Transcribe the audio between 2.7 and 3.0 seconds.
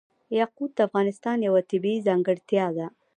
ده.